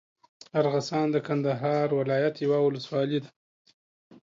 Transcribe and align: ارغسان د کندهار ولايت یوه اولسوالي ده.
ارغسان 0.61 1.07
د 1.11 1.17
کندهار 1.27 1.87
ولايت 1.99 2.35
یوه 2.45 2.57
اولسوالي 2.65 3.19
ده. 3.23 3.29